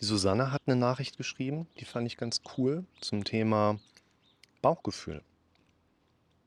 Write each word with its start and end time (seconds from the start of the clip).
Die 0.00 0.04
Susanne 0.04 0.52
hat 0.52 0.62
eine 0.66 0.76
Nachricht 0.76 1.16
geschrieben, 1.16 1.66
die 1.80 1.84
fand 1.84 2.06
ich 2.06 2.16
ganz 2.16 2.42
cool 2.56 2.84
zum 3.00 3.24
Thema 3.24 3.80
Bauchgefühl. 4.62 5.22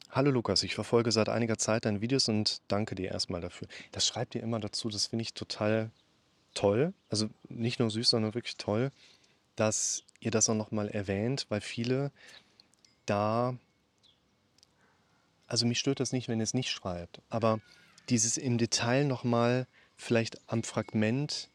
Hallo 0.09 0.31
Lukas, 0.31 0.63
ich 0.63 0.73
verfolge 0.73 1.11
seit 1.11 1.27
einiger 1.27 1.57
Zeit 1.57 1.83
deine 1.83 1.99
Videos 1.99 2.29
und 2.29 2.61
danke 2.69 2.95
dir 2.95 3.11
erstmal 3.11 3.41
dafür. 3.41 3.67
Das 3.91 4.07
schreibt 4.07 4.35
ihr 4.35 4.43
immer 4.43 4.61
dazu, 4.61 4.87
das 4.87 5.07
finde 5.07 5.23
ich 5.23 5.33
total 5.33 5.91
toll. 6.53 6.93
Also 7.09 7.29
nicht 7.49 7.79
nur 7.79 7.89
süß, 7.89 8.11
sondern 8.11 8.33
wirklich 8.33 8.55
toll, 8.55 8.93
dass 9.57 10.03
ihr 10.21 10.31
das 10.31 10.49
auch 10.49 10.55
nochmal 10.55 10.87
erwähnt, 10.87 11.45
weil 11.49 11.59
viele 11.59 12.13
da, 13.05 13.57
also 15.47 15.65
mich 15.65 15.79
stört 15.79 15.99
das 15.99 16.13
nicht, 16.13 16.29
wenn 16.29 16.39
ihr 16.39 16.45
es 16.45 16.53
nicht 16.53 16.69
schreibt, 16.69 17.21
aber 17.29 17.59
dieses 18.07 18.37
im 18.37 18.57
Detail 18.57 19.03
nochmal 19.03 19.67
vielleicht 19.97 20.39
am 20.49 20.63
Fragment 20.63 21.49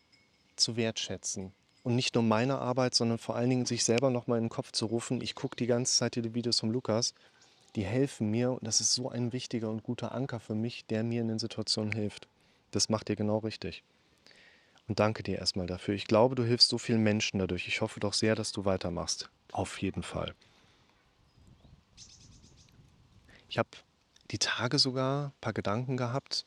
zu 0.56 0.76
wertschätzen. 0.76 1.54
Und 1.86 1.94
nicht 1.94 2.16
nur 2.16 2.24
meine 2.24 2.58
Arbeit, 2.58 2.96
sondern 2.96 3.18
vor 3.18 3.36
allen 3.36 3.48
Dingen 3.48 3.64
sich 3.64 3.84
selber 3.84 4.10
nochmal 4.10 4.38
in 4.38 4.46
den 4.46 4.50
Kopf 4.50 4.72
zu 4.72 4.86
rufen. 4.86 5.20
Ich 5.20 5.36
gucke 5.36 5.54
die 5.54 5.68
ganze 5.68 5.96
Zeit 5.96 6.16
die 6.16 6.34
Videos 6.34 6.58
von 6.58 6.72
Lukas. 6.72 7.14
Die 7.76 7.84
helfen 7.84 8.28
mir 8.28 8.50
und 8.50 8.64
das 8.66 8.80
ist 8.80 8.92
so 8.92 9.08
ein 9.08 9.32
wichtiger 9.32 9.70
und 9.70 9.84
guter 9.84 10.10
Anker 10.10 10.40
für 10.40 10.56
mich, 10.56 10.84
der 10.86 11.04
mir 11.04 11.20
in 11.20 11.28
den 11.28 11.38
Situationen 11.38 11.92
hilft. 11.92 12.26
Das 12.72 12.88
macht 12.88 13.08
ihr 13.08 13.14
genau 13.14 13.38
richtig. 13.38 13.84
Und 14.88 14.98
danke 14.98 15.22
dir 15.22 15.38
erstmal 15.38 15.68
dafür. 15.68 15.94
Ich 15.94 16.08
glaube, 16.08 16.34
du 16.34 16.42
hilfst 16.42 16.70
so 16.70 16.76
vielen 16.76 17.04
Menschen 17.04 17.38
dadurch. 17.38 17.68
Ich 17.68 17.80
hoffe 17.80 18.00
doch 18.00 18.14
sehr, 18.14 18.34
dass 18.34 18.50
du 18.50 18.64
weitermachst. 18.64 19.30
Auf 19.52 19.80
jeden 19.80 20.02
Fall. 20.02 20.34
Ich 23.48 23.58
habe 23.58 23.70
die 24.32 24.38
Tage 24.38 24.80
sogar 24.80 25.26
ein 25.26 25.32
paar 25.40 25.52
Gedanken 25.52 25.96
gehabt 25.96 26.46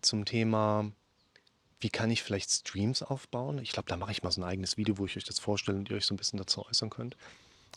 zum 0.00 0.24
Thema 0.24 0.90
wie 1.82 1.90
kann 1.90 2.10
ich 2.10 2.22
vielleicht 2.22 2.50
Streams 2.50 3.02
aufbauen? 3.02 3.58
Ich 3.58 3.72
glaube, 3.72 3.88
da 3.88 3.96
mache 3.96 4.12
ich 4.12 4.22
mal 4.22 4.30
so 4.30 4.40
ein 4.40 4.44
eigenes 4.48 4.76
Video, 4.76 4.98
wo 4.98 5.06
ich 5.06 5.16
euch 5.16 5.24
das 5.24 5.40
vorstelle 5.40 5.78
und 5.78 5.90
ihr 5.90 5.96
euch 5.96 6.06
so 6.06 6.14
ein 6.14 6.16
bisschen 6.16 6.38
dazu 6.38 6.64
äußern 6.64 6.90
könnt. 6.90 7.16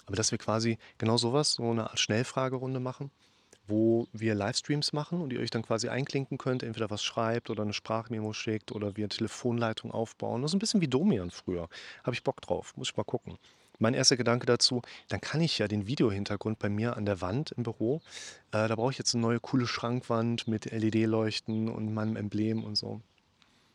Aber 0.06 0.16
dass 0.16 0.32
wir 0.32 0.38
quasi 0.38 0.78
genau 1.00 1.18
sowas, 1.18 1.54
so 1.54 1.72
eine 1.72 1.90
Art 1.90 2.00
Schnellfragerunde 2.00 2.80
machen, 2.80 3.10
wo 3.68 4.08
wir 4.14 4.36
Livestreams 4.36 4.94
machen 4.94 5.22
und 5.22 5.34
ihr 5.34 5.40
euch 5.40 5.50
dann 5.50 5.64
quasi 5.64 5.90
einklinken 5.90 6.38
könnt, 6.38 6.62
entweder 6.62 6.92
was 6.92 7.04
schreibt 7.04 7.50
oder 7.50 7.64
eine 7.64 7.74
Sprachmemo 7.74 8.32
schickt 8.34 8.72
oder 8.72 8.96
wir 8.96 9.10
Telefonleitung 9.10 9.90
aufbauen. 9.90 10.44
Das 10.44 10.52
ist 10.52 10.56
ein 10.56 10.60
bisschen 10.60 10.82
wie 10.82 10.88
Domian 10.88 11.32
früher. 11.32 11.68
Habe 12.04 12.14
ich 12.14 12.24
Bock 12.24 12.42
drauf, 12.42 12.78
muss 12.78 12.92
ich 12.92 12.98
mal 12.98 13.04
gucken. 13.04 13.40
Mein 13.80 13.96
erster 13.96 14.18
Gedanke 14.18 14.46
dazu, 14.46 14.84
dann 15.10 15.20
kann 15.20 15.42
ich 15.42 15.58
ja 15.58 15.68
den 15.68 15.88
Videohintergrund 15.88 16.60
bei 16.60 16.70
mir 16.70 16.96
an 16.96 17.06
der 17.06 17.22
Wand 17.22 17.52
im 17.52 17.64
Büro, 17.64 18.02
äh, 18.52 18.68
da 18.68 18.76
brauche 18.76 18.92
ich 18.92 18.98
jetzt 18.98 19.16
eine 19.16 19.22
neue 19.22 19.40
coole 19.40 19.68
Schrankwand 19.68 20.48
mit 20.48 20.72
LED-Leuchten 20.72 21.68
und 21.68 21.94
meinem 21.94 22.16
Emblem 22.16 22.64
und 22.64 22.76
so. 22.76 23.02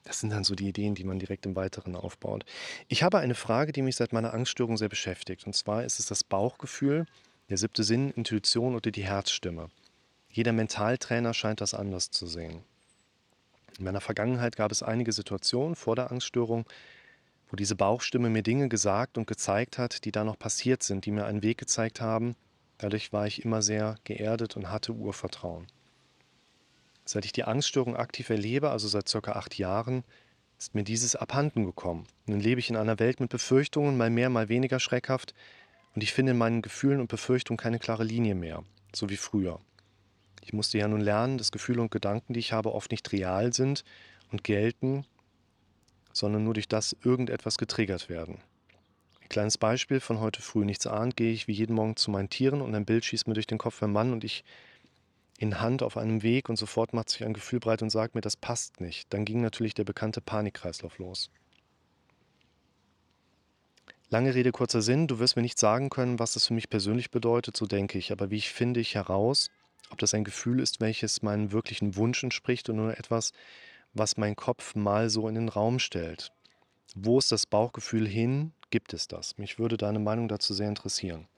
Das 0.05 0.21
sind 0.21 0.31
dann 0.31 0.45
so 0.45 0.55
die 0.55 0.69
Ideen, 0.69 0.95
die 0.95 1.05
man 1.05 1.19
direkt 1.19 1.47
im 1.47 1.57
Weiteren 1.57 1.95
aufbaut. 1.95 2.45
Ich 2.89 3.03
habe 3.03 3.19
eine 3.19 3.35
Frage, 3.35 3.73
die 3.73 3.83
mich 3.83 3.97
seit 3.97 4.13
meiner 4.13 4.35
Angststörung 4.35 4.77
sehr 4.77 4.89
beschäftigt. 4.89 5.47
Und 5.47 5.55
zwar 5.55 5.85
ist 5.85 6.01
es 6.01 6.07
das 6.07 6.25
Bauchgefühl, 6.25 7.07
der 7.51 7.59
siebte 7.59 7.85
Sinn, 7.85 8.11
Intuition 8.11 8.75
oder 8.75 8.91
die 8.91 9.05
Herzstimme. 9.05 9.69
Jeder 10.31 10.53
Mentaltrainer 10.53 11.35
scheint 11.35 11.61
das 11.61 11.75
anders 11.75 12.11
zu 12.11 12.27
sehen. 12.27 12.63
In 13.79 13.85
meiner 13.85 14.01
Vergangenheit 14.01 14.57
gab 14.57 14.71
es 14.71 14.83
einige 14.83 15.13
Situationen 15.13 15.75
vor 15.75 15.97
der 15.97 16.11
Angststörung, 16.11 16.67
wo 17.49 17.57
diese 17.57 17.75
Bauchstimme 17.75 18.31
mir 18.31 18.43
Dinge 18.43 18.69
gesagt 18.69 19.19
und 19.19 19.27
gezeigt 19.27 19.79
hat, 19.79 20.05
die 20.05 20.13
da 20.13 20.23
noch 20.23 20.39
passiert 20.39 20.83
sind, 20.83 21.07
die 21.07 21.11
mir 21.11 21.25
einen 21.25 21.43
Weg 21.43 21.59
gezeigt 21.59 22.01
haben. 22.01 22.37
Dadurch 22.79 23.13
war 23.13 23.27
ich 23.27 23.45
immer 23.45 23.63
sehr 23.63 23.97
geerdet 24.05 24.57
und 24.57 24.71
hatte 24.71 24.93
Urvertrauen. 24.93 25.67
Seit 27.05 27.25
ich 27.25 27.33
die 27.33 27.45
Angststörung 27.45 27.97
aktiv 27.97 28.31
erlebe, 28.31 28.71
also 28.71 28.89
seit 28.89 29.09
circa 29.09 29.33
acht 29.33 29.59
Jahren, 29.59 30.05
ist 30.59 30.75
mir 30.75 30.85
dieses 30.85 31.17
abhanden 31.17 31.65
gekommen. 31.65 32.07
Nun 32.27 32.41
lebe 32.41 32.61
ich 32.61 32.71
in 32.71 32.77
einer 32.77 32.99
Welt 32.99 33.19
mit 33.21 33.31
Befürchtungen, 33.31 33.97
mal 33.97 34.11
mehr, 34.11 34.29
mal 34.29 34.49
weniger 34.49 34.79
schreckhaft, 34.79 35.35
und 35.95 36.03
ich 36.03 36.13
finde 36.13 36.33
in 36.33 36.39
meinen 36.39 36.63
Gefühlen 36.63 37.01
und 37.01 37.09
Befürchtungen 37.09 37.59
keine 37.59 37.79
klare 37.79 38.05
Linie 38.05 38.35
mehr, 38.35 38.63
so 38.95 39.11
wie 39.11 39.17
früher. 39.17 39.61
Ich 40.43 40.53
musste 40.53 40.79
ja 40.79 40.89
nun 40.89 41.01
lernen, 41.01 41.39
dass 41.39 41.53
Gefühle 41.53 41.83
und 41.83 41.91
Gedanken, 41.91 42.33
die 42.33 42.41
ich 42.41 42.53
habe, 42.53 42.73
oft 42.73 42.91
nicht 42.91 43.11
real 43.13 43.53
sind 43.53 43.85
und 44.31 44.45
gelten, 44.45 45.05
sondern 46.13 46.45
nur 46.45 46.55
durch 46.55 46.69
das 46.69 46.97
irgendetwas 47.05 47.59
getriggert 47.59 48.09
werden. 48.09 48.39
Ein 49.21 49.29
kleines 49.29 49.59
Beispiel 49.59 50.01
von 50.01 50.21
heute 50.21 50.43
früh. 50.43 50.65
Nichts 50.65 50.87
ahnt, 50.87 51.17
gehe 51.17 51.33
ich 51.33 51.47
wie 51.49 51.53
jeden 51.53 51.75
Morgen 51.75 51.97
zu 51.97 52.11
meinen 52.11 52.31
Tieren 52.31 52.63
und 52.63 52.75
ein 52.75 52.85
Bild 52.85 53.05
schießt 53.05 53.29
mir 53.29 53.35
durch 53.35 53.47
den 53.47 53.59
Kopf 53.59 53.83
ein 53.83 53.93
Mann 53.93 54.13
und 54.13 54.25
ich 54.25 54.45
in 55.41 55.59
Hand 55.59 55.83
auf 55.83 55.97
einem 55.97 56.23
Weg 56.23 56.51
und 56.51 56.57
sofort 56.57 56.93
macht 56.93 57.09
sich 57.09 57.25
ein 57.25 57.33
Gefühl 57.33 57.61
breit 57.61 57.81
und 57.81 57.89
sagt 57.89 58.15
mir, 58.15 58.21
das 58.21 58.37
passt 58.37 58.83
nicht. 58.83 59.13
Dann 59.15 59.25
ging 59.25 59.41
natürlich 59.41 59.73
der 59.73 59.85
bekannte 59.85 60.21
Panikkreislauf 60.21 60.99
los. 60.99 61.31
Lange 64.11 64.35
Rede, 64.35 64.53
kurzer 64.53 64.83
Sinn, 64.83 65.07
du 65.07 65.19
wirst 65.19 65.37
mir 65.37 65.43
nicht 65.43 65.59
sagen 65.59 65.89
können, 65.89 66.19
was 66.19 66.35
das 66.35 66.47
für 66.47 66.53
mich 66.53 66.69
persönlich 66.69 67.11
bedeutet, 67.11 67.57
so 67.57 67.65
denke 67.65 67.97
ich, 67.97 68.13
aber 68.13 68.31
wie 68.31 68.37
ich 68.37 68.51
finde 68.51 68.81
ich 68.81 68.95
heraus, 68.97 69.49
ob 69.89 69.99
das 69.99 70.13
ein 70.13 70.25
Gefühl 70.25 70.61
ist, 70.61 70.79
welches 70.81 71.23
meinem 71.23 71.53
wirklichen 71.53 71.97
Wunsch 71.97 72.23
entspricht 72.23 72.69
oder 72.69 72.77
nur 72.77 72.99
etwas, 72.99 73.33
was 73.95 74.19
mein 74.19 74.37
Kopf 74.37 74.75
mal 74.75 75.09
so 75.09 75.27
in 75.27 75.37
den 75.37 75.49
Raum 75.49 75.79
stellt. 75.79 76.33
Wo 76.95 77.19
ist 77.19 77.33
das 77.33 77.47
Bauchgefühl 77.47 78.07
hin? 78.07 78.53
Gibt 78.69 78.93
es 78.93 79.09
das? 79.09 79.39
Mich 79.39 79.59
würde 79.59 79.79
deine 79.79 80.01
Meinung 80.01 80.29
dazu 80.29 80.53
sehr 80.53 80.69
interessieren. 80.69 81.29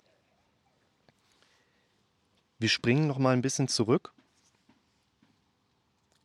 Wir 2.63 2.69
springen 2.69 3.09
noch 3.09 3.19
mal 3.19 3.33
ein 3.33 3.43
bisschen 3.43 3.67
zurück. 3.67 4.13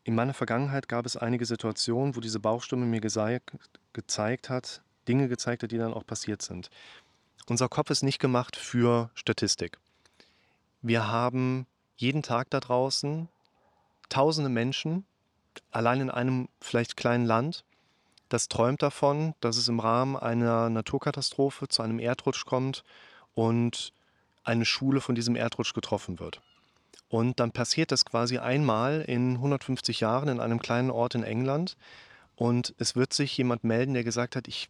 In 0.04 0.14
meiner 0.14 0.36
Vergangenheit 0.36 0.88
gab 0.88 1.08
es 1.08 1.18
einige 1.18 1.48
Situationen, 1.48 2.16
wo 2.16 2.20
diese 2.20 2.40
Bauchstimme 2.40 2.86
mir 2.86 3.02
gezeigt 3.02 4.50
hat, 4.52 4.82
Dinge 5.08 5.30
gezeigt 5.30 5.64
hat, 5.64 5.72
die 5.72 5.80
dann 5.80 5.96
auch 5.96 6.06
passiert 6.06 6.44
sind. 6.44 6.70
Unser 7.48 7.70
Kopf 7.70 7.90
ist 7.90 8.04
nicht 8.04 8.20
gemacht 8.20 8.56
für 8.56 9.10
Statistik. 9.16 9.80
Wir 10.84 11.08
haben 11.08 11.66
jeden 11.96 12.22
Tag 12.22 12.52
da 12.52 12.60
draußen 12.60 13.30
tausende 14.08 14.52
Menschen, 14.52 15.08
allein 15.72 16.02
in 16.02 16.12
einem 16.12 16.50
vielleicht 16.62 16.98
kleinen 16.98 17.26
Land, 17.26 17.66
das 18.30 18.48
träumt 18.48 18.84
davon, 18.84 19.34
dass 19.40 19.58
es 19.58 19.70
im 19.70 19.80
Rahmen 19.80 20.16
einer 20.16 20.70
Naturkatastrophe 20.70 21.68
zu 21.68 21.82
einem 21.82 21.98
Erdrutsch 21.98 22.46
kommt 22.46 22.84
und 23.34 23.92
eine 24.48 24.66
Schule 24.66 25.02
von 25.02 25.16
diesem 25.16 25.36
Erdrutsch 25.36 25.74
getroffen 25.74 26.20
wird. 26.20 26.42
Und 27.10 27.40
dann 27.40 27.52
passiert 27.52 27.92
das 27.92 28.06
quasi 28.06 28.38
einmal 28.38 29.02
in 29.02 29.36
150 29.36 30.00
Jahren 30.00 30.30
in 30.30 30.40
einem 30.40 30.60
kleinen 30.60 30.90
Ort 30.90 31.16
in 31.16 31.24
England. 31.24 31.78
Und 32.36 32.76
es 32.78 32.96
wird 32.96 33.14
sich 33.14 33.38
jemand 33.38 33.64
melden, 33.64 33.94
der 33.94 34.04
gesagt 34.04 34.36
hat, 34.36 34.48
ich 34.48 34.70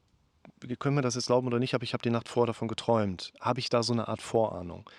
können 0.79 0.95
wir 0.95 1.01
das 1.01 1.15
jetzt 1.15 1.27
glauben 1.27 1.47
oder 1.47 1.59
nicht, 1.59 1.75
aber 1.75 1.83
ich 1.83 1.93
habe 1.93 2.01
die 2.01 2.09
Nacht 2.09 2.29
vor 2.29 2.47
davon 2.47 2.67
geträumt. 2.67 3.33
Habe 3.41 3.59
ich 3.59 3.69
da 3.69 3.83
so 3.83 3.93
eine 3.93 4.07
Art 4.07 4.21
Vorahnung? 4.21 4.89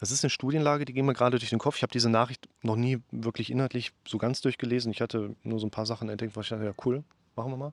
Das 0.00 0.10
ist 0.10 0.24
eine 0.24 0.30
Studienlage, 0.30 0.86
die 0.86 0.94
ging 0.94 1.04
mir 1.04 1.12
gerade 1.12 1.38
durch 1.38 1.50
den 1.50 1.58
Kopf. 1.58 1.76
Ich 1.76 1.82
habe 1.82 1.92
diese 1.92 2.08
Nachricht 2.08 2.48
noch 2.62 2.76
nie 2.76 2.98
wirklich 3.10 3.50
inhaltlich 3.50 3.92
so 4.08 4.16
ganz 4.16 4.40
durchgelesen. 4.40 4.90
Ich 4.90 5.02
hatte 5.02 5.36
nur 5.42 5.60
so 5.60 5.66
ein 5.66 5.70
paar 5.70 5.84
Sachen 5.84 6.08
entdeckt, 6.08 6.34
wo 6.34 6.40
ich 6.40 6.48
dachte, 6.48 6.64
ja 6.64 6.72
cool, 6.84 7.04
machen 7.36 7.52
wir 7.52 7.56
mal. 7.58 7.72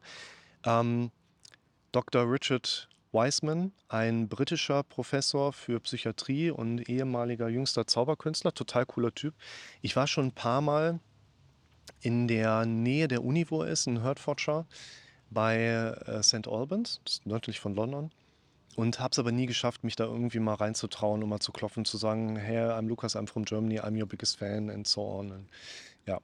Ähm, 0.65 1.11
Dr. 1.93 2.29
Richard 2.29 2.89
Wiseman, 3.17 3.71
ein 3.89 4.29
britischer 4.29 4.83
Professor 4.83 5.51
für 5.51 5.79
Psychiatrie 5.79 6.51
und 6.51 6.87
ehemaliger 6.87 7.49
jüngster 7.49 7.87
Zauberkünstler, 7.87 8.53
total 8.53 8.85
cooler 8.85 9.11
Typ. 9.11 9.33
Ich 9.81 9.95
war 9.95 10.05
schon 10.05 10.27
ein 10.27 10.31
paar 10.33 10.61
Mal 10.61 10.99
in 12.01 12.27
der 12.27 12.67
Nähe 12.67 13.07
der 13.07 13.23
Uni, 13.23 13.49
wo 13.49 13.63
er 13.63 13.71
ist, 13.71 13.87
in 13.87 14.03
Hertfordshire, 14.03 14.67
bei 15.31 15.57
äh, 15.57 16.21
St. 16.21 16.47
Albans, 16.47 17.01
nördlich 17.25 17.59
von 17.59 17.73
London. 17.73 18.11
Und 18.75 18.99
habe 18.99 19.13
es 19.13 19.17
aber 19.17 19.31
nie 19.31 19.47
geschafft, 19.47 19.83
mich 19.83 19.95
da 19.95 20.03
irgendwie 20.03 20.39
mal 20.39 20.53
reinzutrauen, 20.53 21.23
um 21.23 21.29
mal 21.29 21.39
zu 21.39 21.51
klopfen, 21.51 21.85
zu 21.85 21.97
sagen, 21.97 22.35
hey, 22.35 22.69
I'm 22.69 22.87
Lucas, 22.87 23.15
I'm 23.15 23.27
from 23.27 23.45
Germany, 23.45 23.79
I'm 23.79 23.99
your 23.99 24.07
biggest 24.07 24.37
fan 24.37 24.69
and 24.69 24.87
so 24.87 25.01
on. 25.01 25.31
Und, 25.31 25.49
ja. 26.05 26.19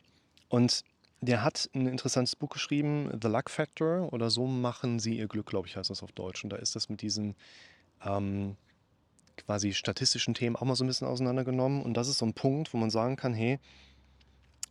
Und 0.50 0.84
der 1.26 1.44
hat 1.44 1.70
ein 1.74 1.88
interessantes 1.88 2.36
Buch 2.36 2.50
geschrieben, 2.50 3.10
The 3.22 3.28
Luck 3.28 3.50
Factor 3.50 4.12
oder 4.14 4.30
So 4.30 4.48
machen 4.48 5.00
Sie 5.00 5.18
Ihr 5.18 5.28
Glück, 5.28 5.48
glaube 5.48 5.68
ich, 5.68 5.78
heißt 5.78 5.90
das 5.90 6.04
auf 6.04 6.12
Deutsch. 6.12 6.44
Und 6.44 6.52
da 6.52 6.58
ist 6.58 6.76
das 6.76 6.90
mit 6.90 7.02
diesen 7.02 7.36
ähm, 8.06 8.56
quasi 9.38 9.74
statistischen 9.74 10.34
Themen 10.34 10.56
auch 10.56 10.64
mal 10.64 10.76
so 10.76 10.84
ein 10.84 10.88
bisschen 10.88 11.08
auseinandergenommen. 11.08 11.82
Und 11.82 11.96
das 11.96 12.08
ist 12.08 12.18
so 12.18 12.26
ein 12.26 12.34
Punkt, 12.34 12.74
wo 12.74 12.78
man 12.78 12.90
sagen 12.90 13.16
kann, 13.16 13.34
hey, 13.34 13.60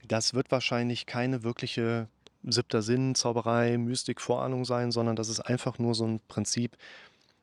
das 0.06 0.34
wird 0.34 0.50
wahrscheinlich 0.50 1.06
keine 1.06 1.42
wirkliche 1.42 2.08
siebter 2.42 2.82
Sinn, 2.82 3.14
Zauberei, 3.14 3.78
Mystik, 3.78 4.20
Vorahnung 4.20 4.64
sein, 4.64 4.90
sondern 4.90 5.16
das 5.16 5.28
ist 5.28 5.40
einfach 5.40 5.78
nur 5.78 5.94
so 5.94 6.06
ein 6.06 6.20
Prinzip, 6.26 6.76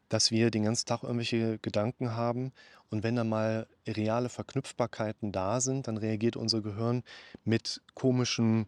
dass 0.09 0.31
wir 0.31 0.51
den 0.51 0.63
ganzen 0.63 0.87
Tag 0.87 1.03
irgendwelche 1.03 1.57
Gedanken 1.59 2.15
haben 2.15 2.51
und 2.89 3.03
wenn 3.03 3.15
da 3.15 3.23
mal 3.23 3.67
reale 3.87 4.29
Verknüpfbarkeiten 4.29 5.31
da 5.31 5.61
sind, 5.61 5.87
dann 5.87 5.97
reagiert 5.97 6.35
unser 6.35 6.61
Gehirn 6.61 7.03
mit 7.45 7.81
komischen 7.93 8.67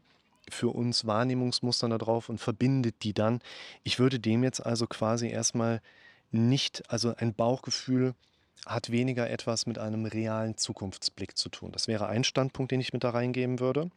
für 0.54 0.70
uns 0.70 1.06
Wahrnehmungsmustern 1.06 1.92
darauf 1.92 2.30
und 2.30 2.40
verbindet 2.40 3.04
die 3.04 3.14
dann. 3.14 3.40
Ich 3.84 4.00
würde 4.00 4.20
dem 4.20 4.44
jetzt 4.44 4.66
also 4.66 4.88
quasi 4.88 5.30
erstmal 5.30 5.82
nicht, 6.32 6.90
also 6.90 7.14
ein 7.16 7.34
Bauchgefühl 7.34 8.14
hat 8.66 8.92
weniger 8.92 9.30
etwas 9.30 9.66
mit 9.66 9.80
einem 9.80 10.06
realen 10.06 10.58
Zukunftsblick 10.58 11.38
zu 11.38 11.50
tun. 11.50 11.72
Das 11.72 11.88
wäre 11.88 12.08
ein 12.08 12.24
Standpunkt, 12.24 12.72
den 12.72 12.80
ich 12.80 12.94
mit 12.94 13.04
da 13.04 13.10
reingeben 13.10 13.60
würde. 13.60 13.90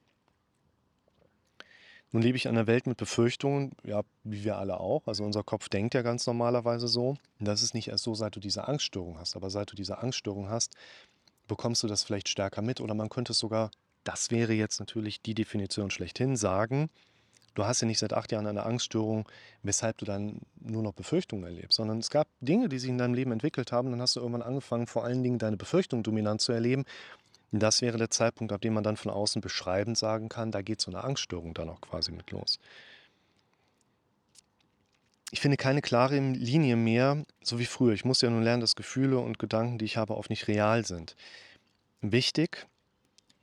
Nun 2.14 2.22
lebe 2.22 2.36
ich 2.36 2.46
in 2.46 2.52
einer 2.52 2.68
Welt 2.68 2.86
mit 2.86 2.96
Befürchtungen, 2.96 3.72
ja, 3.82 4.02
wie 4.22 4.44
wir 4.44 4.56
alle 4.56 4.78
auch. 4.78 5.08
Also 5.08 5.24
unser 5.24 5.42
Kopf 5.42 5.68
denkt 5.68 5.94
ja 5.94 6.02
ganz 6.02 6.26
normalerweise 6.28 6.86
so. 6.86 7.16
Das 7.40 7.60
ist 7.60 7.74
nicht 7.74 7.88
erst 7.88 8.04
so, 8.04 8.14
seit 8.14 8.36
du 8.36 8.40
diese 8.40 8.68
Angststörung 8.68 9.18
hast. 9.18 9.34
Aber 9.34 9.50
seit 9.50 9.72
du 9.72 9.74
diese 9.74 9.98
Angststörung 9.98 10.48
hast, 10.48 10.76
bekommst 11.48 11.82
du 11.82 11.88
das 11.88 12.04
vielleicht 12.04 12.28
stärker 12.28 12.62
mit. 12.62 12.80
Oder 12.80 12.94
man 12.94 13.08
könnte 13.08 13.32
es 13.32 13.40
sogar, 13.40 13.72
das 14.04 14.30
wäre 14.30 14.52
jetzt 14.52 14.80
natürlich 14.80 15.20
die 15.20 15.34
Definition 15.34 15.90
schlechthin, 15.90 16.36
sagen, 16.36 16.90
du 17.54 17.64
hast 17.64 17.80
ja 17.80 17.86
nicht 17.86 17.98
seit 17.98 18.12
acht 18.12 18.32
Jahren 18.32 18.46
eine 18.46 18.64
Angststörung, 18.64 19.28
weshalb 19.62 19.98
du 19.98 20.04
dann 20.04 20.40
nur 20.60 20.82
noch 20.82 20.92
Befürchtungen 20.92 21.44
erlebst, 21.44 21.76
sondern 21.76 21.98
es 21.98 22.10
gab 22.10 22.28
Dinge, 22.40 22.68
die 22.68 22.78
sich 22.78 22.90
in 22.90 22.98
deinem 22.98 23.14
Leben 23.14 23.32
entwickelt 23.32 23.72
haben. 23.72 23.90
Dann 23.90 24.00
hast 24.00 24.16
du 24.16 24.20
irgendwann 24.20 24.42
angefangen, 24.42 24.86
vor 24.86 25.04
allen 25.04 25.22
Dingen 25.22 25.38
deine 25.38 25.56
Befürchtungen 25.56 26.02
dominant 26.02 26.40
zu 26.40 26.52
erleben. 26.52 26.84
Das 27.52 27.82
wäre 27.82 27.98
der 27.98 28.10
Zeitpunkt, 28.10 28.52
ab 28.52 28.60
dem 28.60 28.74
man 28.74 28.82
dann 28.82 28.96
von 28.96 29.12
außen 29.12 29.40
beschreibend 29.40 29.96
sagen 29.96 30.28
kann, 30.28 30.50
da 30.50 30.60
geht 30.60 30.80
so 30.80 30.90
eine 30.90 31.04
Angststörung 31.04 31.54
dann 31.54 31.68
auch 31.68 31.80
quasi 31.80 32.10
mit 32.10 32.30
los. 32.32 32.58
Ich 35.30 35.40
finde 35.40 35.56
keine 35.56 35.80
klare 35.80 36.18
Linie 36.18 36.76
mehr, 36.76 37.24
so 37.42 37.58
wie 37.58 37.66
früher. 37.66 37.92
Ich 37.92 38.04
muss 38.04 38.20
ja 38.20 38.30
nun 38.30 38.42
lernen, 38.42 38.60
dass 38.60 38.76
Gefühle 38.76 39.18
und 39.18 39.38
Gedanken, 39.38 39.78
die 39.78 39.84
ich 39.84 39.96
habe, 39.96 40.16
oft 40.16 40.30
nicht 40.30 40.48
real 40.48 40.84
sind. 40.84 41.16
Wichtig, 42.00 42.66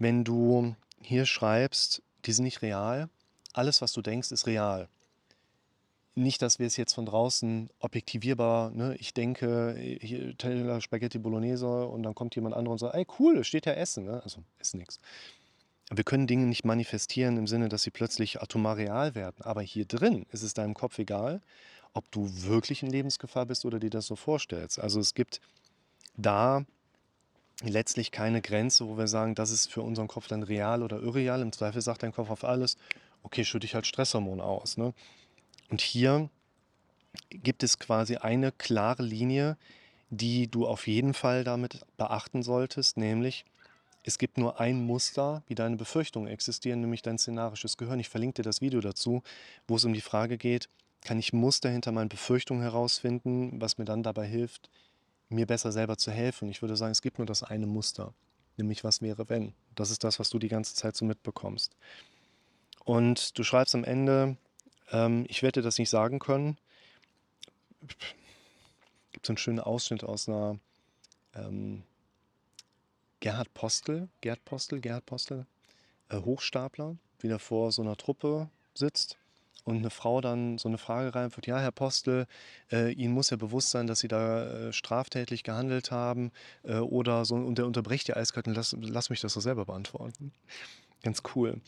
wenn 0.01 0.23
du 0.23 0.75
hier 0.99 1.25
schreibst, 1.25 2.01
die 2.25 2.31
sind 2.33 2.45
nicht 2.45 2.61
real, 2.61 3.09
alles, 3.53 3.81
was 3.81 3.93
du 3.93 4.01
denkst, 4.01 4.31
ist 4.31 4.47
real 4.47 4.87
nicht, 6.15 6.41
dass 6.41 6.59
wir 6.59 6.67
es 6.67 6.77
jetzt 6.77 6.93
von 6.93 7.05
draußen 7.05 7.69
objektivierbar, 7.79 8.71
ne, 8.71 8.95
ich 8.99 9.13
denke, 9.13 9.75
hier 10.01 10.37
Teller 10.37 10.81
Spaghetti 10.81 11.19
Bolognese 11.19 11.87
und 11.87 12.03
dann 12.03 12.15
kommt 12.15 12.35
jemand 12.35 12.55
anderer 12.55 12.73
und 12.73 12.79
sagt, 12.79 12.95
ey 12.95 13.05
cool, 13.19 13.43
steht 13.43 13.65
ja 13.65 13.73
Essen, 13.73 14.05
ne? 14.05 14.21
also 14.23 14.43
ist 14.59 14.75
nichts. 14.75 14.99
Wir 15.89 16.03
können 16.03 16.27
Dinge 16.27 16.45
nicht 16.45 16.63
manifestieren 16.63 17.37
im 17.37 17.47
Sinne, 17.47 17.69
dass 17.69 17.83
sie 17.83 17.91
plötzlich 17.91 18.41
atomar 18.41 18.77
real 18.77 19.13
werden. 19.13 19.41
Aber 19.41 19.61
hier 19.61 19.85
drin 19.85 20.25
ist 20.31 20.41
es 20.41 20.53
deinem 20.53 20.73
Kopf 20.73 20.99
egal, 20.99 21.41
ob 21.93 22.09
du 22.11 22.29
wirklich 22.43 22.81
in 22.81 22.89
Lebensgefahr 22.89 23.45
bist 23.45 23.65
oder 23.65 23.77
dir 23.77 23.89
das 23.89 24.05
so 24.05 24.15
vorstellst. 24.15 24.79
Also 24.79 25.01
es 25.01 25.13
gibt 25.13 25.41
da 26.15 26.65
letztlich 27.61 28.11
keine 28.11 28.41
Grenze, 28.41 28.87
wo 28.87 28.97
wir 28.97 29.07
sagen, 29.07 29.35
das 29.35 29.51
ist 29.51 29.71
für 29.71 29.81
unseren 29.81 30.07
Kopf 30.07 30.27
dann 30.27 30.43
real 30.43 30.83
oder 30.83 30.99
irreal. 30.99 31.41
Im 31.41 31.51
Zweifel 31.51 31.81
sagt 31.81 32.03
dein 32.03 32.11
Kopf 32.11 32.29
auf 32.29 32.43
alles, 32.43 32.77
okay, 33.23 33.45
schütte 33.45 33.65
ich 33.65 33.75
halt 33.75 33.85
Stresshormon 33.85 34.41
aus. 34.41 34.77
Ne? 34.77 34.93
Und 35.69 35.81
hier 35.81 36.29
gibt 37.29 37.63
es 37.63 37.79
quasi 37.79 38.17
eine 38.17 38.51
klare 38.51 39.03
Linie, 39.03 39.57
die 40.09 40.47
du 40.47 40.67
auf 40.67 40.87
jeden 40.87 41.13
Fall 41.13 41.43
damit 41.43 41.85
beachten 41.97 42.43
solltest, 42.43 42.97
nämlich 42.97 43.45
es 44.03 44.17
gibt 44.17 44.37
nur 44.37 44.59
ein 44.59 44.83
Muster, 44.83 45.43
wie 45.47 45.55
deine 45.55 45.77
Befürchtungen 45.77 46.27
existieren, 46.27 46.81
nämlich 46.81 47.03
dein 47.03 47.19
szenarisches 47.19 47.77
Gehirn. 47.77 47.99
Ich 47.99 48.09
verlinke 48.09 48.41
dir 48.41 48.43
das 48.43 48.59
Video 48.59 48.81
dazu, 48.81 49.21
wo 49.67 49.75
es 49.75 49.85
um 49.85 49.93
die 49.93 50.01
Frage 50.01 50.37
geht, 50.37 50.69
kann 51.03 51.19
ich 51.19 51.33
Muster 51.33 51.69
hinter 51.69 51.91
meinen 51.91 52.09
Befürchtungen 52.09 52.63
herausfinden, 52.63 53.61
was 53.61 53.77
mir 53.77 53.85
dann 53.85 54.03
dabei 54.03 54.25
hilft, 54.25 54.69
mir 55.31 55.45
besser 55.47 55.71
selber 55.71 55.97
zu 55.97 56.11
helfen. 56.11 56.49
Ich 56.49 56.61
würde 56.61 56.75
sagen, 56.75 56.91
es 56.91 57.01
gibt 57.01 57.17
nur 57.17 57.27
das 57.27 57.43
eine 57.43 57.65
Muster, 57.65 58.13
nämlich 58.57 58.83
was 58.83 59.01
wäre 59.01 59.29
wenn. 59.29 59.53
Das 59.75 59.91
ist 59.91 60.03
das, 60.03 60.19
was 60.19 60.29
du 60.29 60.39
die 60.39 60.47
ganze 60.47 60.75
Zeit 60.75 60.95
so 60.95 61.05
mitbekommst. 61.05 61.75
Und 62.83 63.37
du 63.37 63.43
schreibst 63.43 63.75
am 63.75 63.83
Ende, 63.83 64.37
ähm, 64.91 65.25
ich 65.27 65.43
werde 65.43 65.61
das 65.61 65.77
nicht 65.77 65.89
sagen 65.89 66.19
können. 66.19 66.57
Gibt 69.11 69.25
so 69.25 69.31
einen 69.31 69.37
schönen 69.37 69.59
Ausschnitt 69.59 70.03
aus 70.03 70.27
einer 70.27 70.59
ähm, 71.35 71.83
Gerhard 73.19 73.53
Postel, 73.53 74.09
Gerd 74.21 74.43
Postel, 74.45 74.81
Gerhard 74.81 75.05
Postel, 75.05 75.45
äh, 76.09 76.17
Hochstapler, 76.17 76.97
wie 77.19 77.27
der 77.27 77.39
vor 77.39 77.71
so 77.71 77.81
einer 77.81 77.97
Truppe 77.97 78.49
sitzt 78.73 79.17
und 79.63 79.77
eine 79.77 79.89
Frau 79.89 80.21
dann 80.21 80.57
so 80.57 80.67
eine 80.67 80.77
Frage 80.77 81.13
reinführt, 81.13 81.47
ja, 81.47 81.59
Herr 81.59 81.71
Postel, 81.71 82.25
äh, 82.71 82.91
Ihnen 82.93 83.13
muss 83.13 83.29
ja 83.29 83.37
bewusst 83.37 83.69
sein, 83.69 83.87
dass 83.87 83.99
Sie 83.99 84.07
da 84.07 84.69
äh, 84.69 84.73
straftätlich 84.73 85.43
gehandelt 85.43 85.91
haben 85.91 86.31
äh, 86.63 86.77
oder 86.77 87.25
so, 87.25 87.35
und 87.35 87.57
der 87.57 87.67
unterbricht 87.67 88.07
die 88.07 88.15
eiskalt 88.15 88.47
und 88.47 88.55
lass, 88.55 88.75
lass 88.79 89.09
mich 89.09 89.21
das 89.21 89.33
doch 89.33 89.41
selber 89.41 89.65
beantworten. 89.65 90.31
Ganz 91.03 91.21
cool. 91.35 91.61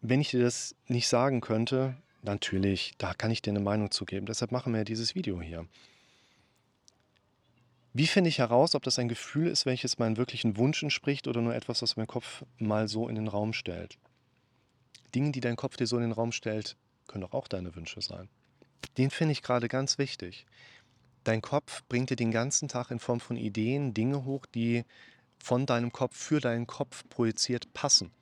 Wenn 0.00 0.20
ich 0.20 0.30
dir 0.30 0.42
das 0.42 0.74
nicht 0.86 1.08
sagen 1.08 1.40
könnte, 1.40 1.96
Natürlich, 2.22 2.94
da 2.98 3.14
kann 3.14 3.30
ich 3.30 3.42
dir 3.42 3.50
eine 3.50 3.60
Meinung 3.60 3.90
zu 3.90 4.04
geben. 4.04 4.26
Deshalb 4.26 4.50
machen 4.50 4.72
wir 4.72 4.78
ja 4.78 4.84
dieses 4.84 5.14
Video 5.14 5.40
hier. 5.40 5.66
Wie 7.92 8.06
finde 8.06 8.28
ich 8.28 8.38
heraus, 8.38 8.74
ob 8.74 8.82
das 8.82 8.98
ein 8.98 9.08
Gefühl 9.08 9.48
ist, 9.48 9.66
welches 9.66 9.98
meinen 9.98 10.16
wirklichen 10.16 10.56
Wunsch 10.56 10.82
entspricht 10.82 11.26
oder 11.26 11.40
nur 11.40 11.54
etwas, 11.54 11.82
was 11.82 11.96
mein 11.96 12.06
Kopf 12.06 12.44
mal 12.58 12.88
so 12.88 13.08
in 13.08 13.14
den 13.14 13.28
Raum 13.28 13.52
stellt? 13.52 13.98
Dinge, 15.14 15.32
die 15.32 15.40
dein 15.40 15.56
Kopf 15.56 15.76
dir 15.76 15.86
so 15.86 15.96
in 15.96 16.02
den 16.02 16.12
Raum 16.12 16.32
stellt, 16.32 16.76
können 17.08 17.22
doch 17.22 17.32
auch 17.32 17.48
deine 17.48 17.74
Wünsche 17.74 18.00
sein. 18.00 18.28
Den 18.96 19.10
finde 19.10 19.32
ich 19.32 19.42
gerade 19.42 19.68
ganz 19.68 19.98
wichtig. 19.98 20.46
Dein 21.24 21.42
Kopf 21.42 21.82
bringt 21.88 22.10
dir 22.10 22.16
den 22.16 22.30
ganzen 22.30 22.68
Tag 22.68 22.90
in 22.90 23.00
Form 23.00 23.20
von 23.20 23.36
Ideen 23.36 23.92
Dinge 23.92 24.24
hoch, 24.24 24.46
die 24.46 24.84
von 25.38 25.66
deinem 25.66 25.92
Kopf 25.92 26.16
für 26.16 26.40
deinen 26.40 26.66
Kopf 26.66 27.04
projiziert 27.08 27.72
passen. 27.74 28.12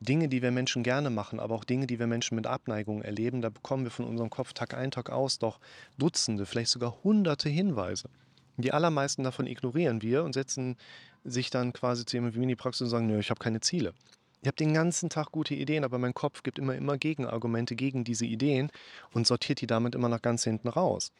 Dinge, 0.00 0.28
die 0.28 0.42
wir 0.42 0.50
Menschen 0.50 0.82
gerne 0.82 1.10
machen, 1.10 1.40
aber 1.40 1.54
auch 1.54 1.64
Dinge, 1.64 1.86
die 1.86 1.98
wir 1.98 2.06
Menschen 2.06 2.34
mit 2.36 2.46
Abneigung 2.46 3.02
erleben, 3.02 3.40
da 3.40 3.48
bekommen 3.48 3.84
wir 3.84 3.90
von 3.90 4.04
unserem 4.06 4.30
Kopf 4.30 4.52
Tag 4.52 4.74
ein, 4.74 4.90
Tag 4.90 5.10
aus 5.10 5.38
doch 5.38 5.60
Dutzende, 5.98 6.46
vielleicht 6.46 6.70
sogar 6.70 7.02
Hunderte 7.02 7.48
Hinweise. 7.48 8.10
Die 8.56 8.72
allermeisten 8.72 9.24
davon 9.24 9.46
ignorieren 9.46 10.02
wir 10.02 10.24
und 10.24 10.34
setzen 10.34 10.76
sich 11.24 11.50
dann 11.50 11.72
quasi 11.72 12.04
zu 12.04 12.16
jemandem 12.16 12.36
wie 12.36 12.40
Mini-Praxis 12.40 12.82
und 12.82 12.90
sagen, 12.90 13.06
nö, 13.06 13.18
ich 13.18 13.30
habe 13.30 13.40
keine 13.40 13.60
Ziele. 13.60 13.94
Ich 14.44 14.46
habe 14.46 14.56
den 14.56 14.74
ganzen 14.74 15.08
Tag 15.08 15.32
gute 15.32 15.54
Ideen, 15.54 15.84
aber 15.84 15.96
mein 15.96 16.12
Kopf 16.12 16.42
gibt 16.42 16.58
immer, 16.58 16.74
immer 16.74 16.98
Gegenargumente 16.98 17.76
gegen 17.76 18.04
diese 18.04 18.26
Ideen 18.26 18.70
und 19.14 19.26
sortiert 19.26 19.62
die 19.62 19.66
damit 19.66 19.94
immer 19.94 20.10
nach 20.10 20.20
ganz 20.20 20.44
hinten 20.44 20.68
raus. 20.68 21.12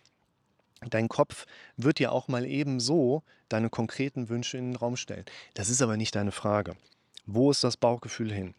Dein 0.91 1.09
Kopf 1.09 1.47
wird 1.79 2.01
dir 2.01 2.13
auch 2.13 2.29
mal 2.29 2.45
ebenso 2.45 3.23
deine 3.49 3.71
konkreten 3.71 4.29
Wünsche 4.29 4.59
in 4.59 4.73
den 4.73 4.77
Raum 4.77 4.99
stellen. 4.99 5.25
Das 5.55 5.71
ist 5.71 5.81
aber 5.81 5.97
nicht 5.97 6.15
deine 6.15 6.33
Frage. 6.33 6.77
Wo 7.25 7.51
ist 7.51 7.65
das 7.65 7.79
Bauchgefühl 7.79 8.31
hin? 8.31 8.55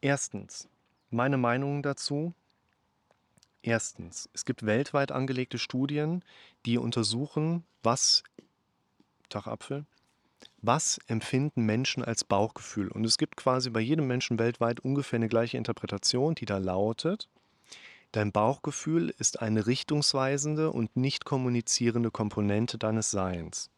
Erstens, 0.00 0.68
meine 1.10 1.36
Meinung 1.36 1.82
dazu. 1.82 2.34
Erstens, 3.62 4.28
es 4.32 4.44
gibt 4.44 4.64
weltweit 4.64 5.10
angelegte 5.10 5.58
Studien, 5.58 6.22
die 6.66 6.78
untersuchen, 6.78 7.64
was, 7.82 8.22
Tag 9.28 9.48
Apfel, 9.48 9.86
was 10.62 10.98
empfinden 11.06 11.64
Menschen 11.64 12.04
als 12.04 12.24
Bauchgefühl. 12.24 12.88
Und 12.88 13.04
es 13.04 13.18
gibt 13.18 13.36
quasi 13.36 13.70
bei 13.70 13.80
jedem 13.80 14.06
Menschen 14.06 14.38
weltweit 14.38 14.80
ungefähr 14.80 15.18
eine 15.18 15.28
gleiche 15.28 15.56
Interpretation, 15.56 16.34
die 16.34 16.46
da 16.46 16.58
lautet, 16.58 17.28
dein 18.12 18.32
Bauchgefühl 18.32 19.14
ist 19.18 19.40
eine 19.40 19.66
richtungsweisende 19.66 20.72
und 20.72 20.96
nicht 20.96 21.24
kommunizierende 21.24 22.10
Komponente 22.10 22.78
deines 22.78 23.10
Seins. 23.10 23.70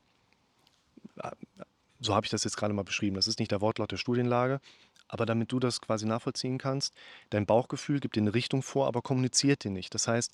So 2.00 2.14
habe 2.14 2.26
ich 2.26 2.30
das 2.30 2.44
jetzt 2.44 2.56
gerade 2.56 2.74
mal 2.74 2.84
beschrieben. 2.84 3.16
Das 3.16 3.26
ist 3.26 3.40
nicht 3.40 3.50
der 3.50 3.60
Wortlaut 3.60 3.90
der 3.90 3.96
Studienlage, 3.96 4.60
aber 5.08 5.26
damit 5.26 5.50
du 5.50 5.58
das 5.58 5.80
quasi 5.80 6.06
nachvollziehen 6.06 6.58
kannst, 6.58 6.94
dein 7.30 7.46
Bauchgefühl 7.46 7.98
gibt 7.98 8.14
dir 8.14 8.20
eine 8.20 8.34
Richtung 8.34 8.62
vor, 8.62 8.86
aber 8.86 9.02
kommuniziert 9.02 9.64
dir 9.64 9.70
nicht. 9.70 9.94
Das 9.94 10.06
heißt, 10.06 10.32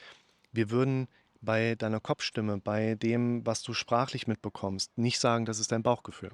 wir 0.52 0.70
würden 0.70 1.08
bei 1.44 1.74
deiner 1.74 2.00
Kopfstimme, 2.00 2.58
bei 2.58 2.94
dem, 2.94 3.44
was 3.46 3.62
du 3.62 3.74
sprachlich 3.74 4.26
mitbekommst, 4.26 4.96
nicht 4.96 5.20
sagen, 5.20 5.44
das 5.44 5.58
ist 5.58 5.72
dein 5.72 5.82
Bauchgefühl, 5.82 6.32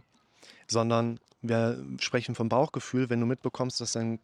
sondern 0.67 1.19
wir 1.43 1.85
sprechen 1.99 2.35
vom 2.35 2.49
Bauchgefühl, 2.49 3.11
wenn 3.11 3.21
du 3.21 3.26
mitbekommst, 3.26 3.81
dass 3.81 3.93
dein 3.93 4.19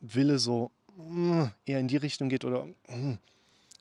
Wille 0.00 0.38
so 0.38 0.70
mm, 0.96 1.44
eher 1.66 1.80
in 1.80 1.88
die 1.88 1.96
Richtung 1.96 2.28
geht 2.28 2.44
oder 2.44 2.66
mm, 2.88 3.18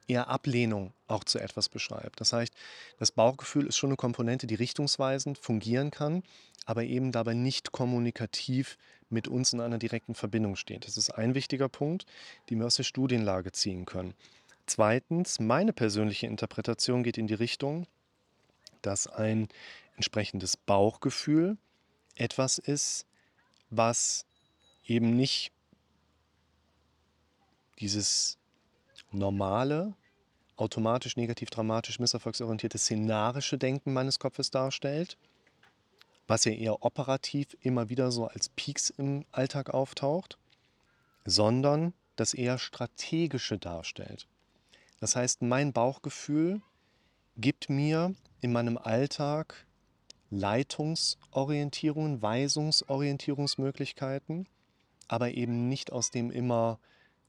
eher 0.08 0.30
Ablehnung 0.30 0.94
auch 1.08 1.24
zu 1.24 1.40
etwas 1.40 1.70
beschreibt. 1.70 2.22
Das 2.22 2.34
heißt, 2.34 2.54
das 3.00 3.12
Bauchgefühl 3.12 3.68
ist 3.68 3.78
schon 3.78 3.90
eine 3.90 3.98
Komponente, 3.98 4.48
die 4.48 4.56
richtungsweisend 4.56 5.38
fungieren 5.38 5.92
kann, 5.92 6.24
aber 6.66 6.84
eben 6.84 7.12
dabei 7.12 7.34
nicht 7.34 7.72
kommunikativ 7.72 8.78
mit 9.10 9.28
uns 9.28 9.54
in 9.54 9.62
einer 9.62 9.78
direkten 9.78 10.16
Verbindung 10.16 10.56
steht. 10.56 10.86
Das 10.86 10.98
ist 10.98 11.12
ein 11.12 11.34
wichtiger 11.34 11.70
Punkt, 11.70 12.06
den 12.50 12.60
wir 12.60 12.68
aus 12.68 12.76
der 12.76 12.84
Studienlage 12.84 13.52
ziehen 13.52 13.86
können. 13.86 14.14
Zweitens, 14.68 15.40
meine 15.40 15.72
persönliche 15.72 16.28
Interpretation 16.28 17.02
geht 17.02 17.18
in 17.18 17.28
die 17.28 17.34
Richtung, 17.34 17.88
dass 18.82 19.08
ein 19.08 19.48
entsprechendes 19.96 20.58
Bauchgefühl 20.58 21.58
etwas 22.16 22.58
ist, 22.58 23.06
was 23.70 24.26
eben 24.86 25.16
nicht 25.16 25.54
dieses 27.80 28.38
normale, 29.12 29.96
automatisch 30.58 31.16
negativ, 31.16 31.50
dramatisch, 31.50 32.00
misserfolgsorientierte 32.00 32.78
szenarische 32.78 33.58
Denken 33.58 33.94
meines 33.94 34.20
Kopfes 34.20 34.52
darstellt, 34.52 35.18
was 36.28 36.44
ja 36.44 36.52
eher 36.52 36.84
operativ 36.84 37.56
immer 37.62 37.88
wieder 37.88 38.12
so 38.12 38.28
als 38.28 38.50
Peaks 38.50 38.90
im 38.90 39.24
Alltag 39.32 39.70
auftaucht, 39.70 40.38
sondern 41.24 41.94
das 42.18 42.34
eher 42.34 42.58
strategische 42.58 43.58
darstellt. 43.58 44.28
Das 45.00 45.16
heißt, 45.16 45.42
mein 45.42 45.74
Bauchgefühl 45.74 46.62
gibt 47.38 47.70
mir 47.70 48.14
in 48.42 48.52
meinem 48.52 48.78
Alltag 48.78 49.66
Leitungsorientierungen, 50.30 52.22
Weisungsorientierungsmöglichkeiten, 52.22 54.48
aber 55.08 55.32
eben 55.32 55.70
nicht 55.70 55.92
aus 55.92 56.12
dem 56.12 56.32
immer 56.32 56.80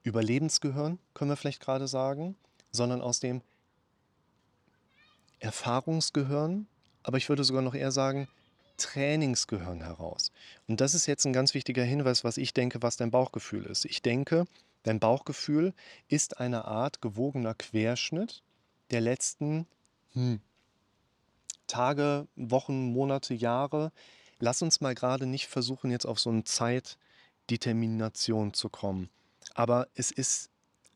Überlebensgehirn, 0.03 0.99
können 1.15 1.31
wir 1.31 1.37
vielleicht 1.37 1.61
gerade 1.61 1.87
sagen, 1.87 2.37
sondern 2.71 3.01
aus 3.01 3.21
dem 3.21 3.43
Erfahrungsgehirn, 5.41 6.67
aber 7.03 7.19
ich 7.19 7.29
würde 7.29 7.45
sogar 7.45 7.63
noch 7.63 7.75
eher 7.75 7.93
sagen, 7.93 8.29
Trainingsgehirn 8.79 9.83
heraus. 9.83 10.33
Und 10.67 10.81
das 10.81 10.95
ist 10.95 11.07
jetzt 11.07 11.27
ein 11.27 11.33
ganz 11.33 11.55
wichtiger 11.55 11.85
Hinweis, 11.85 12.25
was 12.25 12.37
ich 12.37 12.55
denke, 12.55 12.83
was 12.83 12.97
dein 12.97 13.11
Bauchgefühl 13.11 13.67
ist. 13.67 13.85
Ich 13.85 14.03
denke, 14.03 14.47
dein 14.83 15.01
Bauchgefühl 15.01 15.75
ist 16.09 16.41
eine 16.41 16.65
Art 16.65 17.03
gewogener 17.03 17.55
Querschnitt 17.55 18.43
der 18.91 19.01
letzten 19.01 19.67
hm, 20.13 20.41
Tage, 21.67 22.27
Wochen, 22.37 22.93
Monate, 22.93 23.35
Jahre. 23.35 23.93
Lass 24.39 24.63
uns 24.63 24.81
mal 24.81 24.95
gerade 24.95 25.27
nicht 25.27 25.49
versuchen, 25.49 25.91
jetzt 25.91 26.07
auf 26.07 26.19
so 26.19 26.31
eine 26.31 26.45
Zeitdetermination 26.45 28.55
zu 28.55 28.69
kommen. 28.69 29.11
Aber 29.55 29.89
es 29.95 30.11
ist 30.11 30.51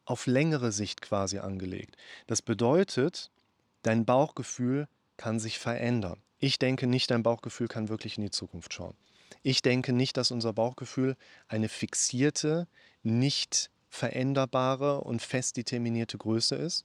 auf 0.05 0.27
längere 0.27 0.73
Sicht 0.73 1.03
quasi 1.03 1.39
angelegt. 1.39 1.97
Das 2.27 2.43
bedeutet, 2.43 3.31
dein 3.83 4.05
Bauchgefühl 4.05 4.89
kann 5.17 5.39
sich 5.39 5.59
verändern. 5.59 6.21
Ich 6.39 6.59
denke 6.59 6.87
nicht, 6.87 7.11
dein 7.11 7.23
Bauchgefühl 7.23 7.69
kann 7.69 7.89
wirklich 7.89 8.19
in 8.19 8.25
die 8.25 8.31
Zukunft 8.31 8.75
schauen. 8.75 8.97
Ich 9.43 9.62
denke 9.62 9.93
nicht, 9.93 10.17
dass 10.17 10.31
unser 10.31 10.53
Bauchgefühl 10.53 11.17
eine 11.49 11.69
fixierte, 11.69 12.69
nicht 13.03 13.71
veränderbare 13.89 15.01
und 15.03 15.21
fest 15.23 15.57
determinierte 15.57 16.19
Größe 16.19 16.55
ist. 16.57 16.85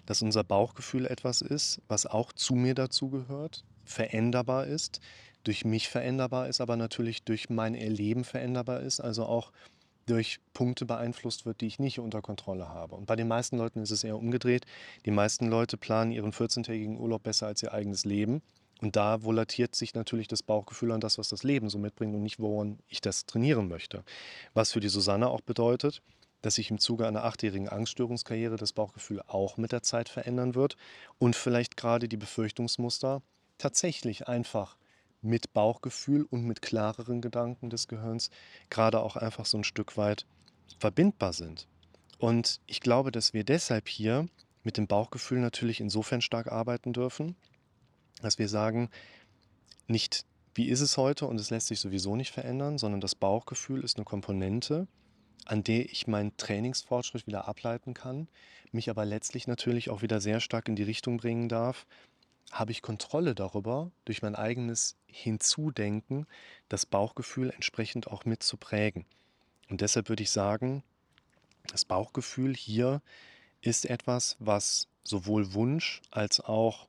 dass 0.07 0.23
unser 0.23 0.43
Bauchgefühl 0.43 1.05
etwas 1.05 1.41
ist, 1.41 1.81
was 1.87 2.07
auch 2.07 2.33
zu 2.33 2.55
mir 2.55 2.73
dazugehört, 2.73 3.65
veränderbar 3.83 4.65
ist, 4.65 4.99
durch 5.43 5.63
mich 5.63 5.89
veränderbar 5.89 6.47
ist, 6.47 6.61
aber 6.61 6.75
natürlich 6.75 7.23
durch 7.23 7.49
mein 7.49 7.75
Erleben 7.75 8.23
veränderbar 8.23 8.79
ist, 8.81 8.99
also 8.99 9.25
auch 9.25 9.51
durch 10.09 10.39
Punkte 10.53 10.85
beeinflusst 10.85 11.45
wird, 11.45 11.61
die 11.61 11.67
ich 11.67 11.79
nicht 11.79 11.99
unter 11.99 12.21
Kontrolle 12.21 12.69
habe. 12.69 12.95
Und 12.95 13.05
bei 13.05 13.15
den 13.15 13.27
meisten 13.27 13.57
Leuten 13.57 13.81
ist 13.81 13.91
es 13.91 14.03
eher 14.03 14.17
umgedreht. 14.17 14.65
Die 15.05 15.11
meisten 15.11 15.47
Leute 15.47 15.77
planen 15.77 16.11
ihren 16.11 16.31
14-tägigen 16.31 16.97
Urlaub 16.97 17.23
besser 17.23 17.47
als 17.47 17.63
ihr 17.63 17.73
eigenes 17.73 18.05
Leben. 18.05 18.41
Und 18.81 18.95
da 18.95 19.23
volatiert 19.23 19.75
sich 19.75 19.93
natürlich 19.93 20.27
das 20.27 20.41
Bauchgefühl 20.41 20.91
an 20.91 21.01
das, 21.01 21.17
was 21.17 21.29
das 21.29 21.43
Leben 21.43 21.69
so 21.69 21.77
mitbringt 21.77 22.15
und 22.15 22.23
nicht, 22.23 22.39
woran 22.39 22.79
ich 22.87 23.01
das 23.01 23.25
trainieren 23.25 23.67
möchte. 23.67 24.03
Was 24.53 24.71
für 24.71 24.79
die 24.79 24.89
Susanne 24.89 25.29
auch 25.29 25.41
bedeutet, 25.41 26.01
dass 26.41 26.55
sich 26.55 26.71
im 26.71 26.79
Zuge 26.79 27.05
einer 27.05 27.25
achtjährigen 27.25 27.67
Angststörungskarriere 27.67 28.55
das 28.55 28.71
Bauchgefühl 28.71 29.21
auch 29.27 29.57
mit 29.57 29.73
der 29.73 29.83
Zeit 29.83 30.07
verändern 30.07 30.55
wird 30.55 30.77
und 31.17 31.35
vielleicht 31.35 31.75
gerade 31.75 32.07
die 32.07 32.17
Befürchtungsmuster 32.17 33.21
tatsächlich 33.57 34.27
einfach 34.29 34.77
mit 35.21 35.53
Bauchgefühl 35.53 36.23
und 36.23 36.43
mit 36.45 36.61
klareren 36.61 37.21
Gedanken 37.21 37.69
des 37.69 37.87
Gehirns 37.87 38.29
gerade 38.69 39.01
auch 39.01 39.15
einfach 39.15 39.45
so 39.45 39.57
ein 39.57 39.63
Stück 39.63 39.97
weit 39.97 40.25
verbindbar 40.79 41.33
sind. 41.33 41.67
Und 42.17 42.61
ich 42.67 42.81
glaube, 42.81 43.11
dass 43.11 43.33
wir 43.33 43.43
deshalb 43.43 43.87
hier 43.87 44.27
mit 44.63 44.77
dem 44.77 44.87
Bauchgefühl 44.87 45.39
natürlich 45.39 45.79
insofern 45.79 46.21
stark 46.21 46.51
arbeiten 46.51 46.93
dürfen, 46.93 47.35
dass 48.21 48.37
wir 48.37 48.49
sagen, 48.49 48.89
nicht 49.87 50.25
wie 50.55 50.67
ist 50.67 50.81
es 50.81 50.97
heute 50.97 51.25
und 51.25 51.39
es 51.39 51.49
lässt 51.49 51.67
sich 51.67 51.79
sowieso 51.79 52.15
nicht 52.15 52.31
verändern, 52.31 52.77
sondern 52.77 53.01
das 53.01 53.15
Bauchgefühl 53.15 53.83
ist 53.83 53.97
eine 53.97 54.05
Komponente, 54.05 54.87
an 55.45 55.63
der 55.63 55.85
ich 55.85 56.07
meinen 56.07 56.35
Trainingsfortschritt 56.37 57.27
wieder 57.27 57.47
ableiten 57.47 57.93
kann, 57.93 58.27
mich 58.71 58.89
aber 58.89 59.05
letztlich 59.05 59.47
natürlich 59.47 59.89
auch 59.89 60.01
wieder 60.01 60.19
sehr 60.19 60.39
stark 60.41 60.67
in 60.67 60.75
die 60.75 60.83
Richtung 60.83 61.17
bringen 61.17 61.49
darf, 61.49 61.87
habe 62.51 62.71
ich 62.71 62.81
Kontrolle 62.81 63.35
darüber, 63.35 63.91
durch 64.05 64.21
mein 64.21 64.35
eigenes 64.35 64.95
Hinzudenken 65.07 66.25
das 66.67 66.85
Bauchgefühl 66.85 67.51
entsprechend 67.51 68.07
auch 68.07 68.25
mit 68.25 68.43
zu 68.43 68.57
prägen. 68.57 69.05
Und 69.69 69.81
deshalb 69.81 70.09
würde 70.09 70.23
ich 70.23 70.31
sagen, 70.31 70.83
das 71.67 71.85
Bauchgefühl 71.85 72.55
hier 72.55 73.01
ist 73.61 73.85
etwas, 73.85 74.35
was 74.39 74.87
sowohl 75.03 75.53
Wunsch 75.53 76.01
als 76.11 76.39
auch 76.39 76.87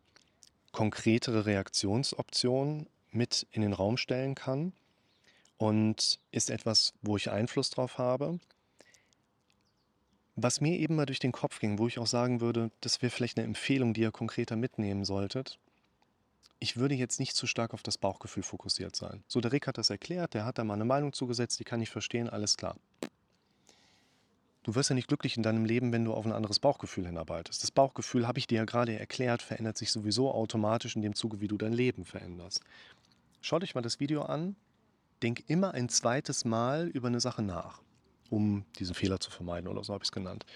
konkretere 0.73 1.47
Reaktionsoptionen 1.47 2.87
mit 3.11 3.47
in 3.50 3.62
den 3.62 3.73
Raum 3.73 3.97
stellen 3.97 4.35
kann 4.35 4.73
und 5.59 6.21
ist 6.31 6.49
etwas, 6.50 6.95
wo 7.02 7.17
ich 7.17 7.31
Einfluss 7.31 7.71
drauf 7.71 7.99
habe. 7.99 8.38
Was 10.42 10.62
mir 10.62 10.78
eben 10.78 10.97
mal 10.97 11.04
durch 11.04 11.18
den 11.18 11.32
Kopf 11.32 11.61
ging, 11.61 11.78
wo 11.78 11.87
ich 11.87 11.99
auch 11.99 12.06
sagen 12.06 12.40
würde, 12.40 12.70
das 12.80 13.02
wäre 13.02 13.11
vielleicht 13.11 13.37
eine 13.37 13.47
Empfehlung, 13.47 13.92
die 13.92 14.00
ihr 14.00 14.11
konkreter 14.11 14.56
mitnehmen 14.56 15.04
solltet. 15.04 15.59
Ich 16.61 16.78
würde 16.78 16.94
jetzt 16.94 17.20
nicht 17.20 17.37
zu 17.37 17.47
stark 17.47 17.75
auf 17.75 17.82
das 17.82 17.99
Bauchgefühl 17.99 18.42
fokussiert 18.42 18.97
sein. 18.97 19.23
So, 19.28 19.42
der 19.42 19.52
Rick 19.52 19.66
hat 19.66 19.76
das 19.76 19.90
erklärt, 19.90 20.32
der 20.32 20.47
hat 20.47 20.56
da 20.56 20.64
mal 20.64 20.75
eine 20.75 20.87
Meinung 20.87 21.12
zugesetzt, 21.12 21.61
die 21.61 21.64
kann 21.64 21.82
ich 21.82 21.90
verstehen, 21.90 22.30
alles 22.30 22.56
klar. 22.56 22.76
Du 24.62 24.75
wirst 24.75 24.88
ja 24.88 24.94
nicht 24.94 25.09
glücklich 25.09 25.37
in 25.37 25.42
deinem 25.42 25.66
Leben, 25.66 25.92
wenn 25.92 26.06
du 26.06 26.14
auf 26.14 26.25
ein 26.25 26.32
anderes 26.32 26.59
Bauchgefühl 26.59 27.06
hinarbeitest. 27.06 27.62
Das 27.62 27.70
Bauchgefühl, 27.70 28.26
habe 28.26 28.38
ich 28.38 28.47
dir 28.47 28.56
ja 28.56 28.64
gerade 28.64 28.99
erklärt, 28.99 29.42
verändert 29.42 29.76
sich 29.76 29.92
sowieso 29.92 30.32
automatisch 30.32 30.97
in 30.97 31.02
dem 31.02 31.14
Zuge, 31.14 31.42
wie 31.42 31.49
du 31.49 31.59
dein 31.59 31.75
Leben 31.75 32.06
veränderst. 32.06 32.62
Schau 33.42 33.59
dich 33.59 33.75
mal 33.75 33.82
das 33.82 34.00
Video 34.00 34.23
an, 34.23 34.56
denk 35.23 35.50
immer 35.50 35.73
ein 35.73 35.90
zweites 35.90 36.47
Mal 36.47 36.88
über 36.88 37.09
eine 37.09 37.20
Sache 37.20 37.42
nach 37.42 37.82
um 38.30 38.64
diesen 38.78 38.94
Fehler 38.94 39.20
zu 39.20 39.30
vermeiden 39.30 39.68
oder 39.68 39.84
so 39.84 39.92
habe 39.92 40.02
ich 40.02 40.08
es 40.08 40.12
genannt. 40.12 40.46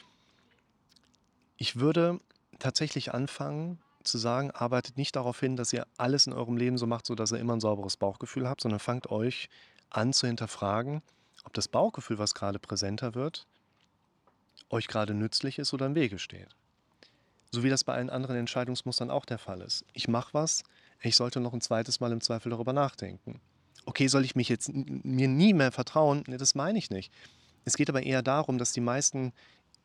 Ich 1.56 1.76
würde 1.76 2.20
tatsächlich 2.58 3.12
anfangen 3.12 3.78
zu 4.04 4.18
sagen, 4.18 4.50
arbeitet 4.50 4.96
nicht 4.96 5.16
darauf 5.16 5.40
hin, 5.40 5.56
dass 5.56 5.72
ihr 5.72 5.86
alles 5.96 6.26
in 6.26 6.32
eurem 6.32 6.56
Leben 6.56 6.78
so 6.78 6.86
macht, 6.86 7.06
sodass 7.06 7.32
ihr 7.32 7.38
immer 7.38 7.54
ein 7.54 7.60
sauberes 7.60 7.96
Bauchgefühl 7.96 8.48
habt, 8.48 8.60
sondern 8.60 8.80
fangt 8.80 9.10
euch 9.10 9.48
an 9.90 10.12
zu 10.12 10.26
hinterfragen, 10.26 11.02
ob 11.44 11.52
das 11.54 11.68
Bauchgefühl, 11.68 12.18
was 12.18 12.34
gerade 12.34 12.58
präsenter 12.58 13.14
wird, 13.14 13.46
euch 14.70 14.88
gerade 14.88 15.14
nützlich 15.14 15.58
ist 15.58 15.72
oder 15.72 15.86
im 15.86 15.94
Wege 15.94 16.18
steht. 16.18 16.48
So 17.50 17.62
wie 17.62 17.70
das 17.70 17.84
bei 17.84 17.94
allen 17.94 18.10
anderen 18.10 18.36
Entscheidungsmustern 18.36 19.10
auch 19.10 19.24
der 19.24 19.38
Fall 19.38 19.60
ist. 19.60 19.84
Ich 19.92 20.08
mache 20.08 20.34
was, 20.34 20.64
ich 21.00 21.16
sollte 21.16 21.40
noch 21.40 21.52
ein 21.52 21.60
zweites 21.60 22.00
Mal 22.00 22.12
im 22.12 22.20
Zweifel 22.20 22.50
darüber 22.50 22.72
nachdenken. 22.72 23.40
Okay, 23.86 24.08
soll 24.08 24.24
ich 24.24 24.34
mich 24.34 24.48
jetzt 24.48 24.70
mir 24.72 25.28
nie 25.28 25.52
mehr 25.52 25.70
vertrauen? 25.70 26.24
Nee, 26.26 26.36
das 26.36 26.54
meine 26.54 26.78
ich 26.78 26.90
nicht. 26.90 27.12
Es 27.64 27.76
geht 27.76 27.88
aber 27.88 28.02
eher 28.02 28.23
darum, 28.23 28.59
dass 28.59 28.73
die 28.73 28.80
meisten 28.80 29.33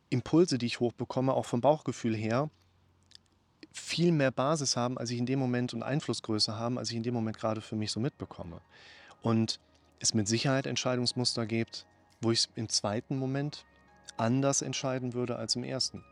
Impulse, 0.09 0.57
die 0.57 0.65
ich 0.65 0.79
hochbekomme, 0.79 1.33
auch 1.33 1.45
vom 1.45 1.61
Bauchgefühl 1.61 2.15
her, 2.15 2.49
viel 3.71 4.11
mehr 4.11 4.31
Basis 4.31 4.75
haben, 4.75 4.97
als 4.97 5.11
ich 5.11 5.19
in 5.19 5.25
dem 5.25 5.39
Moment 5.39 5.73
und 5.73 5.83
Einflussgröße 5.83 6.57
haben, 6.57 6.77
als 6.77 6.89
ich 6.89 6.97
in 6.97 7.03
dem 7.03 7.13
Moment 7.13 7.37
gerade 7.37 7.61
für 7.61 7.75
mich 7.75 7.91
so 7.91 7.99
mitbekomme. 7.99 8.61
Und 9.21 9.59
es 9.99 10.13
mit 10.13 10.27
Sicherheit 10.27 10.65
Entscheidungsmuster 10.65 11.45
gibt, 11.45 11.85
wo 12.21 12.31
ich 12.31 12.39
es 12.39 12.49
im 12.55 12.69
zweiten 12.69 13.17
Moment 13.17 13.65
anders 14.17 14.61
entscheiden 14.61 15.13
würde 15.13 15.35
als 15.35 15.55
im 15.55 15.63
ersten. 15.63 16.03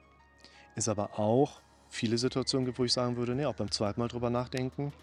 Es 0.76 0.88
aber 0.88 1.20
auch 1.20 1.62
viele 1.90 2.18
Situationen 2.18 2.66
gibt, 2.66 2.80
wo 2.80 2.84
ich 2.84 2.94
sagen 2.94 3.18
würde, 3.18 3.34
nee, 3.34 3.46
auch 3.46 3.56
beim 3.56 3.72
zweiten 3.72 4.00
Mal 4.00 4.08
drüber 4.08 4.30
nachdenken, 4.30 4.94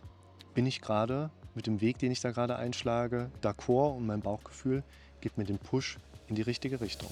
bin 0.54 0.66
ich 0.66 0.80
gerade 0.80 1.30
mit 1.54 1.66
dem 1.66 1.80
Weg, 1.80 1.98
den 1.98 2.12
ich 2.12 2.20
da 2.20 2.30
gerade 2.30 2.56
einschlage, 2.56 3.30
d'accord 3.42 3.96
und 3.96 4.06
mein 4.06 4.20
Bauchgefühl 4.20 4.84
gibt 5.20 5.38
mir 5.38 5.44
den 5.44 5.58
Push, 5.58 5.98
in 6.34 6.42
die 6.42 6.42
richtige 6.42 6.80
Richtung. 6.80 7.10